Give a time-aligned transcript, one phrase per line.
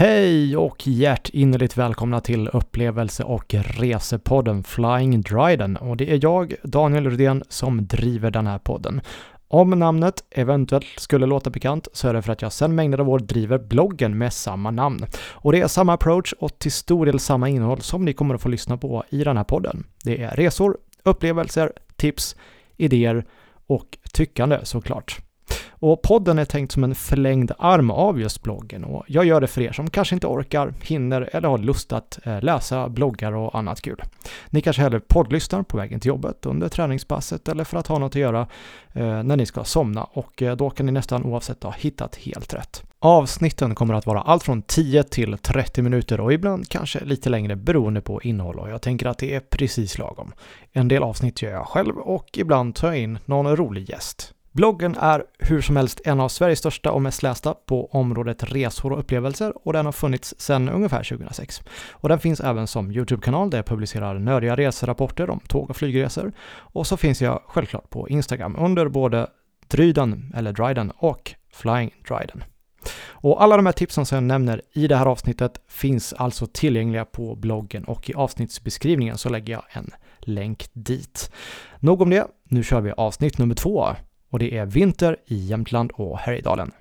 [0.00, 7.10] Hej och hjärtinnerligt välkomna till upplevelse och resepodden Flying Dryden och det är jag, Daniel
[7.10, 9.00] Rudén, som driver den här podden.
[9.48, 13.08] Om namnet eventuellt skulle låta bekant så är det för att jag sedan mängder av
[13.08, 15.06] år driver bloggen med samma namn.
[15.32, 18.42] Och det är samma approach och till stor del samma innehåll som ni kommer att
[18.42, 19.84] få lyssna på i den här podden.
[20.04, 22.36] Det är resor, upplevelser, tips,
[22.76, 23.24] idéer
[23.66, 25.20] och tyckande såklart.
[25.80, 29.46] Och podden är tänkt som en förlängd arm av just bloggen och jag gör det
[29.46, 33.58] för er som kanske inte orkar, hinner eller har lust att eh, läsa bloggar och
[33.58, 34.02] annat kul.
[34.50, 38.12] Ni kanske hellre poddlyssnar på vägen till jobbet, under träningspasset eller för att ha något
[38.12, 38.46] att göra
[38.92, 42.54] eh, när ni ska somna och eh, då kan ni nästan oavsett ha hittat helt
[42.54, 42.82] rätt.
[42.98, 47.56] Avsnitten kommer att vara allt från 10 till 30 minuter och ibland kanske lite längre
[47.56, 50.32] beroende på innehåll och jag tänker att det är precis lagom.
[50.72, 54.34] En del avsnitt gör jag själv och ibland tar jag in någon rolig gäst.
[54.60, 58.92] Bloggen är hur som helst en av Sveriges största och mest lästa på området resor
[58.92, 61.62] och upplevelser och den har funnits sedan ungefär 2006.
[61.90, 66.32] Och den finns även som YouTube-kanal där jag publicerar nördiga reserapporter om tåg och flygresor.
[66.50, 69.26] Och så finns jag självklart på Instagram under både
[69.68, 72.44] Dryden eller Dryden och Flying Dryden.
[73.08, 77.04] Och alla de här tipsen som jag nämner i det här avsnittet finns alltså tillgängliga
[77.04, 81.30] på bloggen och i avsnittsbeskrivningen så lägger jag en länk dit.
[81.78, 83.94] Nog om det, nu kör vi avsnitt nummer två
[84.30, 86.72] och det är vinter i Jämtland och Härjedalen.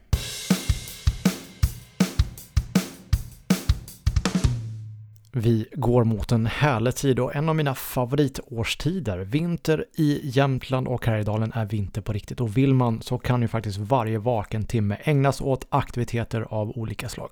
[5.31, 9.17] Vi går mot en härlig tid och en av mina favoritårstider.
[9.17, 13.47] Vinter i Jämtland och Härjedalen är vinter på riktigt och vill man så kan ju
[13.47, 17.29] faktiskt varje vaken timme ägnas åt aktiviteter av olika slag.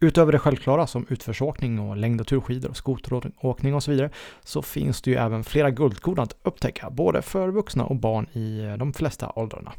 [0.00, 4.10] Utöver det självklara som utförsåkning och längd och turskidor och skoteråkning och så vidare
[4.44, 8.60] så finns det ju även flera guldkorn att upptäcka, både för vuxna och barn i
[8.60, 9.72] eh, de flesta åldrarna.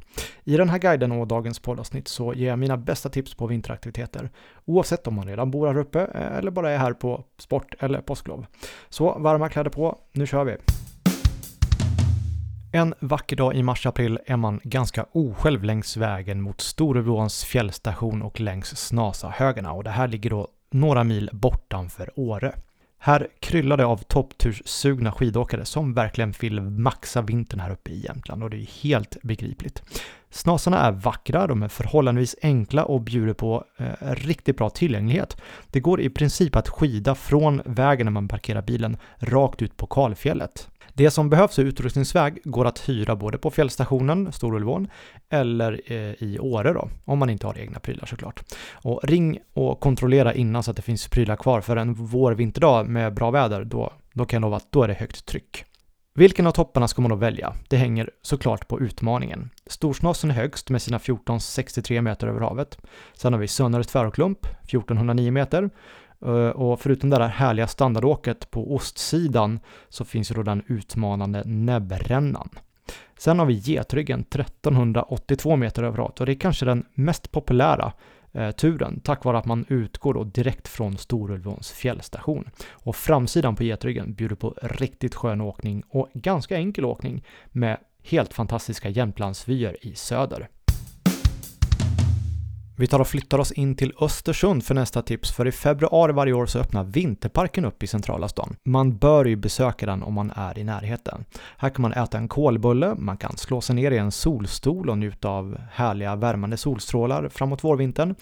[0.44, 4.30] I den här guiden och dagens poddavsnitt så ger jag mina bästa tips på vinteraktiviteter,
[4.66, 8.02] oavsett om man redan bor här uppe eh, eller bara är här på sport eller
[8.02, 8.46] påsklov.
[8.90, 10.58] Så varma kläder på, nu kör vi!
[12.78, 18.40] En vacker dag i mars-april är man ganska osjälv längs vägen mot Storebrons fjällstation och
[18.40, 22.56] längs Snasahögarna och det här ligger då några mil bortanför Åre.
[23.00, 28.44] Här kryllar det av toppturssugna skidåkare som verkligen vill maxa vintern här uppe i Jämtland
[28.44, 29.84] och det är helt begripligt.
[30.30, 35.38] Snasarna är vackra, de är förhållandevis enkla och bjuder på eh, riktigt bra tillgänglighet.
[35.68, 39.88] Det går i princip att skida från vägen när man parkerar bilen rakt ut på
[39.88, 40.68] kalfjället.
[40.98, 44.88] Det som behövs i utrustningsväg går att hyra både på fjällstationen, Storulvån,
[45.30, 48.44] eller eh, i Åre då, om man inte har egna prylar såklart.
[48.72, 53.14] Och ring och kontrollera innan så att det finns prylar kvar, för en vår-vinterdag med
[53.14, 55.66] bra väder, då, då kan jag lova att då är det högt tryck.
[56.14, 57.54] Vilken av topparna ska man då välja?
[57.68, 59.50] Det hänger såklart på utmaningen.
[59.66, 62.78] Storsnasen är högst med sina 1463 meter över havet.
[63.14, 65.70] Sen har vi Sönnare tvärklump, 1409 meter.
[66.26, 71.44] Eh, och förutom det där härliga standardåket på ostsidan så finns ju då den utmanande
[71.46, 72.50] näbbrännan.
[73.18, 77.94] Sen har vi Getryggen 1382 meter över havet och det är kanske den mest populära
[78.32, 82.50] eh, turen tack vare att man utgår då direkt från Storulvåns fjällstation.
[82.70, 88.34] Och framsidan på Getryggen bjuder på riktigt skön åkning och ganska enkel åkning med helt
[88.34, 90.48] fantastiska Jämtlandsvyer i söder.
[92.80, 96.34] Vi tar och flyttar oss in till Östersund för nästa tips, för i februari varje
[96.34, 98.56] år så öppnar Vinterparken upp i centrala stan.
[98.64, 101.26] Man bör ju besöka den om man är i närheten.
[101.58, 104.98] Här kan man äta en kolbulle, man kan slå sig ner i en solstol och
[104.98, 108.16] njuta av härliga värmande solstrålar framåt vårvintern.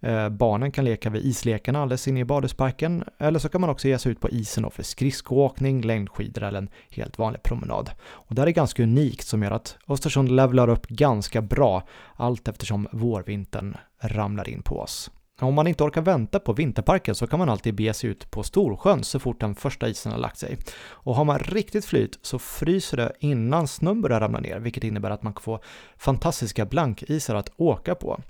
[0.00, 3.88] Eh, barnen kan leka vid islekarna alldeles inne i badhusparken, eller så kan man också
[3.88, 7.90] ge sig ut på isen för skridskoåkning, längdskidor eller en helt vanlig promenad.
[8.02, 11.82] Och det här är ganska unikt som gör att Östersund levlar upp ganska bra
[12.16, 15.10] allt eftersom vårvintern ramlar in på oss.
[15.40, 18.42] Om man inte orkar vänta på vinterparken så kan man alltid bege sig ut på
[18.42, 20.58] Storsjön så fort den första isen har lagt sig.
[20.82, 25.10] Och har man riktigt flyt så fryser det innan snön börjar ramla ner, vilket innebär
[25.10, 25.60] att man kan få
[25.96, 28.20] fantastiska blankisar att åka på.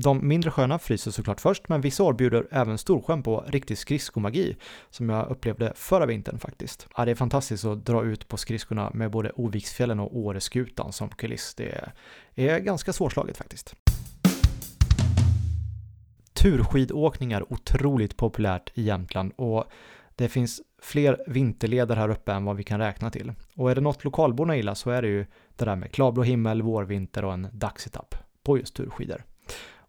[0.00, 4.56] De mindre sjöarna fryser såklart först, men vissa år bjuder även Storsjön på riktig skridskomagi,
[4.90, 6.88] som jag upplevde förra vintern faktiskt.
[6.96, 11.08] Ja, det är fantastiskt att dra ut på skridskorna med både Oviksfjällen och Åreskutan som
[11.08, 11.54] kuliss.
[11.54, 11.90] Det
[12.34, 13.74] är ganska svårslaget faktiskt.
[16.32, 19.64] Turskidåkning är otroligt populärt i Jämtland och
[20.16, 23.32] det finns fler vinterleder här uppe än vad vi kan räkna till.
[23.54, 26.62] Och är det något lokalborna gillar så är det ju det där med klarblå himmel,
[26.62, 29.24] vårvinter och en dagsetapp på just turskidor.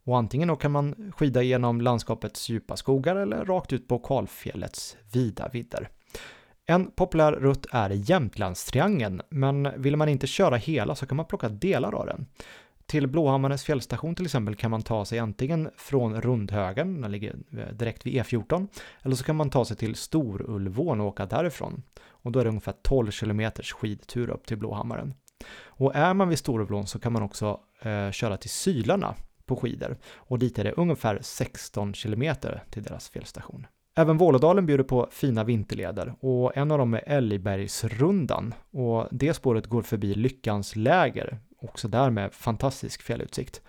[0.09, 4.97] Och antingen då kan man skida genom landskapets djupa skogar eller rakt ut på kalfjällets
[5.13, 5.89] vida vidder.
[6.65, 11.49] En populär rutt är Jämtlandstriangeln, men vill man inte köra hela så kan man plocka
[11.49, 12.25] delar av den.
[12.85, 17.73] Till Blåhammarens fjällstation till exempel kan man ta sig antingen från Rundhögen, den ligger eh,
[17.73, 18.67] direkt vid E14,
[19.01, 21.83] eller så kan man ta sig till Storulvån och åka därifrån.
[22.07, 25.13] Och då är det ungefär 12 kilometers skidtur upp till Blåhammaren.
[25.65, 29.15] Och är man vid Storulvån så kan man också eh, köra till Sylarna
[29.49, 33.67] på skidor och dit är det ungefär 16 kilometer till deras fjällstation.
[33.95, 39.67] Även Vålådalen bjuder på fina vinterleder och en av dem är Älgbergsrundan och det spåret
[39.67, 43.61] går förbi Lyckans läger, också där med fantastisk fjällutsikt.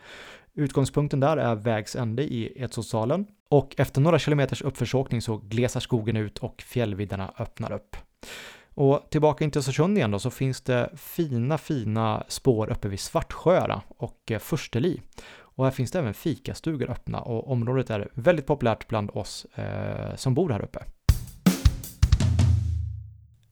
[0.54, 6.16] Utgångspunkten där är vägs ände i Edsåsdalen och efter några kilometers uppförsåkning så glesar skogen
[6.16, 7.96] ut och fjällvidderna öppnar upp.
[8.74, 13.00] Och tillbaka in till Östersund igen då så finns det fina, fina spår uppe vid
[13.00, 15.00] Svartsjöra och Försteli.
[15.60, 20.16] Och här finns det även fikastugor öppna och området är väldigt populärt bland oss eh,
[20.16, 20.84] som bor här uppe.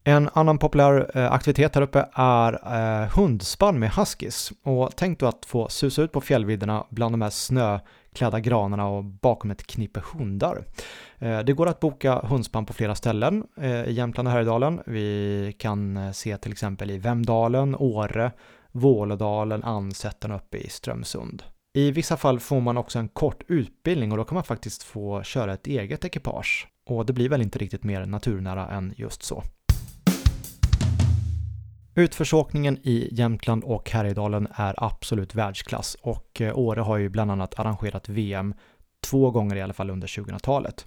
[0.04, 4.52] En annan populär eh, aktivitet här uppe är eh, hundspann med huskies.
[4.62, 9.04] Och tänk då att få susa ut på fjällvidderna bland de här snöklädda granarna och
[9.04, 10.64] bakom ett knippe hundar.
[11.18, 14.80] Eh, det går att boka hundspann på flera ställen eh, i Jämtland och Härjedalen.
[14.86, 18.32] Vi kan eh, se till exempel i Vemdalen, Åre,
[18.72, 21.42] Vålådalen, Ansätten uppe i Strömsund.
[21.72, 25.22] I vissa fall får man också en kort utbildning och då kan man faktiskt få
[25.22, 26.68] köra ett eget ekipage.
[26.86, 29.42] Och det blir väl inte riktigt mer naturnära än just så.
[31.94, 37.58] Utförsåkningen i Jämtland och Härjedalen är absolut världsklass och eh, Åre har ju bland annat
[37.58, 38.54] arrangerat VM
[39.00, 40.86] två gånger i alla fall under 2000-talet.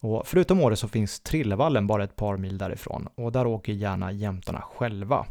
[0.00, 4.12] Och förutom Åre så finns Trillevallen bara ett par mil därifrån och där åker gärna
[4.12, 5.26] jämtarna själva.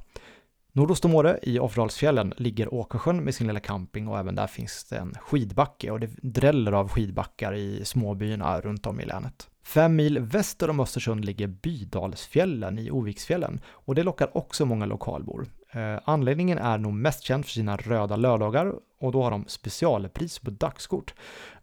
[0.73, 4.83] Nordost om Åre i Offerdalsfjällen ligger Åkersjön med sin lilla camping och även där finns
[4.83, 9.49] det en skidbacke och det dräller av skidbackar i småbyarna runt om i länet.
[9.63, 15.47] Fem mil väster om Östersund ligger Bydalsfjällen i Oviksfjällen och det lockar också många lokalbor.
[15.71, 20.39] Eh, Anledningen är nog mest känd för sina röda lördagar och då har de specialpris
[20.39, 21.13] på dagskort.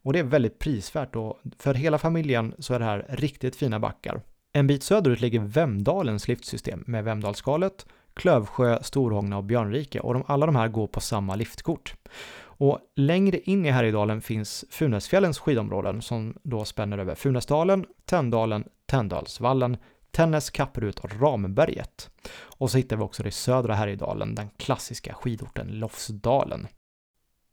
[0.03, 3.81] Och det är väldigt prisvärt och för hela familjen så är det här riktigt fina
[3.81, 4.21] backar.
[4.53, 7.87] En bit söderut ligger Vemdalens liftsystem med Vemdalsskalet,
[8.19, 11.95] Klövsjö, Storhågna och Björnrike och de, alla de här går på samma liftkort.
[12.41, 19.77] Och längre in i Härjedalen finns Funäsfjällens skidområden som då spänner över Funäsdalen, Tänndalen, Tändalsvallen,
[20.11, 22.11] Tännäs, Kapperud och Ramberget.
[22.41, 26.67] Och så hittar vi också det södra Härjedalen, den klassiska skidorten Lofsdalen.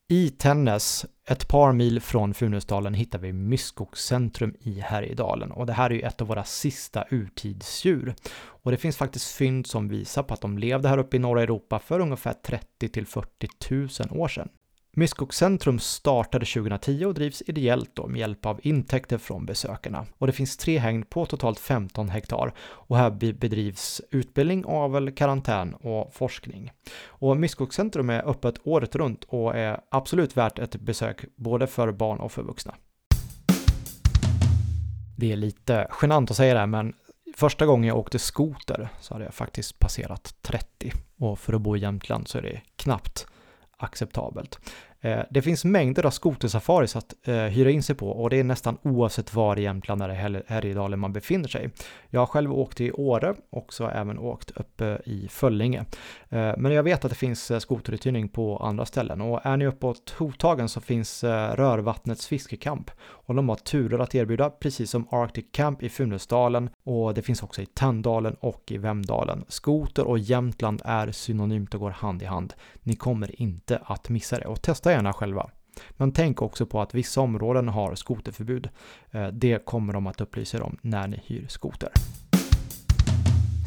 [0.07, 5.90] I Tännäs, ett par mil från Funäsdalen, hittar vi Myskogscentrum i Härjedalen och det här
[5.90, 8.16] är ju ett av våra sista urtidsdjur.
[8.36, 11.44] Och det finns faktiskt fynd som visar på att de levde här uppe i norra
[11.44, 13.50] Europa för ungefär 30 till 40
[14.10, 14.50] 000 år sedan.
[14.97, 20.06] Myskogcentrum startade 2010 och drivs ideellt då med hjälp av intäkter från besökarna.
[20.18, 25.74] Och det finns tre hägn på totalt 15 hektar och här bedrivs utbildning, avel, karantän
[25.74, 26.71] och forskning.
[27.06, 32.19] Och Myskogcentrum är öppet året runt och är absolut värt ett besök både för barn
[32.19, 32.75] och för vuxna.
[35.18, 36.94] Det är lite genant att säga det här, men
[37.36, 41.75] första gången jag åkte skoter så hade jag faktiskt passerat 30 och för att bo
[41.75, 43.27] i Jämtland så är det knappt
[43.77, 44.60] acceptabelt.
[45.06, 48.44] Eh, det finns mängder av skotersafaris att eh, hyra in sig på och det är
[48.44, 51.69] nästan oavsett var i Jämtland eller Härjedalen man befinner sig.
[52.10, 55.86] Jag har själv åkt i Åre och så har även åkt uppe i Föllinge.
[56.30, 59.66] Eh, men jag vet att det finns eh, skoteruthyrning på andra ställen och är ni
[59.68, 65.08] uppåt Hotagen så finns eh, Rörvattnets fiskekamp och de har turer att erbjuda precis som
[65.12, 69.46] Arctic Camp i Funäsdalen och det finns också i Tänndalen och i Vemdalen.
[69.48, 72.53] Skoter och Jämtland är synonymt och går hand i hand.
[72.84, 75.50] Ni kommer inte att missa det och testa gärna själva.
[75.92, 78.70] Men tänk också på att vissa områden har skoterförbud.
[79.12, 81.90] Eh, det kommer de att upplysa er om när ni hyr skoter.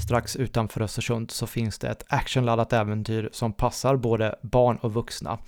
[0.05, 5.39] Strax utanför Östersund så finns det ett actionladdat äventyr som passar både barn och vuxna.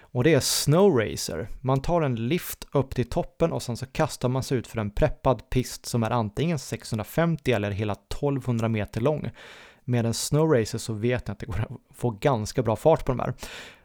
[0.00, 1.48] Och det är Snow Racer.
[1.60, 4.78] Man tar en lift upp till toppen och sen så kastar man sig ut för
[4.78, 9.30] en preppad pist som är antingen 650 eller hela 1200 meter lång.
[9.84, 13.04] Med en Snow Racer så vet ni att det går att få ganska bra fart
[13.04, 13.34] på de här.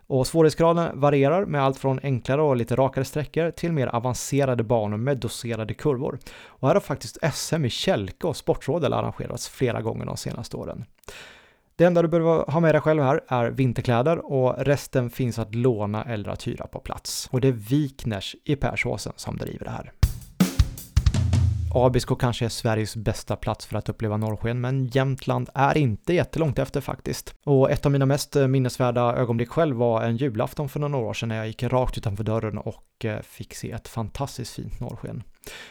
[0.10, 4.98] Och svårighetsgraden varierar med allt från enklare och lite rakare sträckor till mer avancerade banor
[4.98, 6.20] med doserade kurvor.
[6.46, 10.86] Och här har faktiskt SM i kälke och sportrådel arrangerats flera gånger de senaste åren.
[11.76, 15.56] Det enda du behöver ha med dig själv här är vinterkläder och resten finns att
[15.56, 17.30] låna eller att hyra på plats.
[17.32, 19.92] Och det är Wikners i Persåsen som driver det här.
[21.74, 26.60] Abisko kanske är Sveriges bästa plats för att uppleva norrsken, men Jämtland är inte jättelångt
[26.60, 27.36] efter faktiskt.
[27.46, 31.14] Och ett av mina mest eh, minnesvärda ögonblick själv var en julafton för några år
[31.14, 35.24] sedan när jag gick rakt utanför dörren och eh, fick se ett fantastiskt fint norrsken.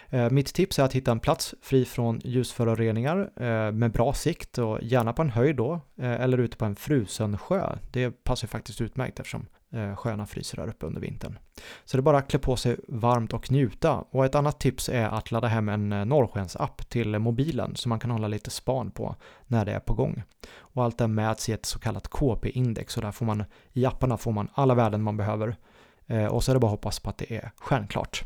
[0.09, 3.31] Eh, mitt tips är att hitta en plats fri från ljusföroreningar
[3.73, 7.76] med bra sikt och gärna på en höjd då, eller ute på en frusen sjö.
[7.93, 11.39] Det passar faktiskt utmärkt eftersom Eh, sköna fryser där uppe under vintern.
[11.85, 14.05] Så det är bara att klä på sig varmt och njuta.
[14.11, 18.01] Och ett annat tips är att ladda hem en eh, norrskensapp till mobilen så man
[18.01, 20.23] kan hålla lite span på när det är på gång.
[20.59, 24.17] Och allt det mäts i ett så kallat KP-index och där får man i apparna
[24.17, 25.57] får man alla värden man behöver.
[26.07, 28.25] Eh, och så är det bara att hoppas på att det är stjärnklart.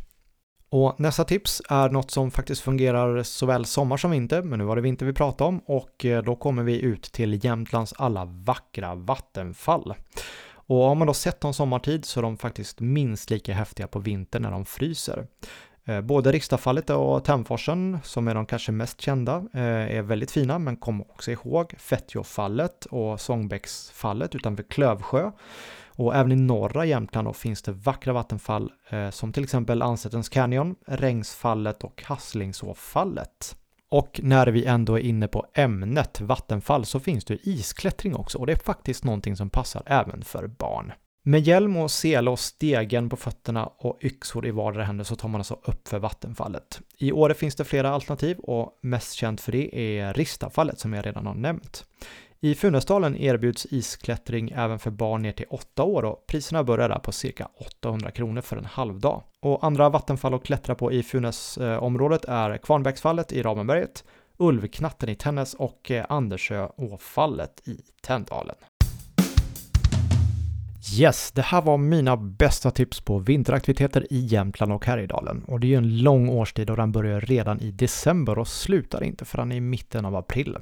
[0.69, 4.77] Och nästa tips är något som faktiskt fungerar såväl sommar som vinter, men nu var
[4.77, 9.95] det vinter vi pratade om och då kommer vi ut till Jämtlands alla vackra vattenfall.
[10.73, 13.99] Och har man då sett dem sommartid så är de faktiskt minst lika häftiga på
[13.99, 15.26] vintern när de fryser.
[15.85, 20.59] Eh, både Rikstafallet och Tämforsen, som är de kanske mest kända, eh, är väldigt fina,
[20.59, 25.31] men kom också ihåg Fettjofallet och Sångbäcksfallet utanför Klövsjö.
[25.88, 30.75] Och även i norra Jämtland finns det vackra vattenfall eh, som till exempel Ansättens Canyon,
[30.87, 33.57] Rengsfallet och Hasslingsåfallet.
[33.93, 38.47] Och när vi ändå är inne på ämnet vattenfall så finns det isklättring också och
[38.47, 40.93] det är faktiskt någonting som passar även för barn.
[41.25, 45.29] Med hjälm och sele och stegen på fötterna och yxor i vardera händer så tar
[45.29, 46.81] man alltså upp för vattenfallet.
[46.99, 51.07] I Åre finns det flera alternativ och mest känt för det är Ristafallet som jag
[51.07, 51.85] redan har nämnt.
[52.45, 56.99] I Funäsdalen erbjuds isklättring även för barn ner till 8 år och priserna börjar där
[56.99, 59.23] på cirka 800 kronor för en halvdag.
[59.41, 64.05] Och andra vattenfall att klättra på i Funäsområdet är Kvarnbäcksfallet i Ramenberget,
[64.37, 68.57] Ulvknatten i Tännäs och eh, Andersöåfallet i Tänndalen.
[70.99, 75.45] Yes, det här var mina bästa tips på vinteraktiviteter i Jämtland och Härjedalen.
[75.45, 79.05] Och det är ju en lång årstid och den börjar redan i december och slutar
[79.05, 80.57] inte förrän i mitten av april.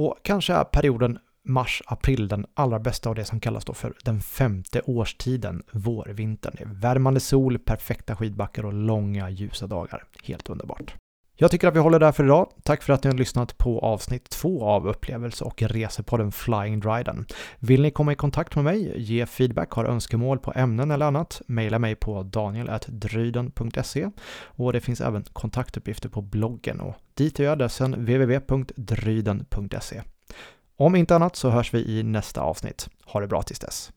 [0.00, 4.20] Och kanske är perioden mars-april den allra bästa av det som kallas då för den
[4.20, 6.54] femte årstiden, vårvintern.
[6.58, 10.04] Det är värmande sol, perfekta skidbackar och långa ljusa dagar.
[10.24, 10.94] Helt underbart.
[11.42, 12.50] Jag tycker att vi håller där för idag.
[12.62, 17.26] Tack för att ni har lyssnat på avsnitt två av upplevelse och resepodden Flying Dryden.
[17.58, 21.42] Vill ni komma i kontakt med mig, ge feedback, har önskemål på ämnen eller annat,
[21.46, 24.10] mejla mig på daniel.dryden.se
[24.42, 30.02] och det finns även kontaktuppgifter på bloggen och dit är adressen www.dryden.se.
[30.76, 32.88] Om inte annat så hörs vi i nästa avsnitt.
[33.04, 33.90] Ha det bra tills dess.